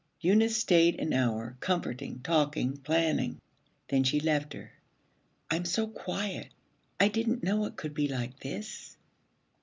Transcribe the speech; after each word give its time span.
Eunice 0.19 0.57
stayed 0.57 0.99
an 0.99 1.13
hour, 1.13 1.55
comforting, 1.59 2.21
talking, 2.23 2.75
planning. 2.75 3.39
Then 3.89 4.03
she 4.03 4.19
left 4.19 4.53
her. 4.53 4.71
'I'm 5.51 5.63
so 5.65 5.85
quiet. 5.85 6.47
I 6.99 7.07
didn't 7.07 7.43
know 7.43 7.65
it 7.65 7.77
could 7.77 7.93
be 7.93 8.07
like 8.07 8.39
this.' 8.39 8.97